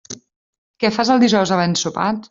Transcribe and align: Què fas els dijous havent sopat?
Què 0.85 0.91
fas 0.97 1.13
els 1.17 1.23
dijous 1.27 1.53
havent 1.59 1.81
sopat? 1.85 2.19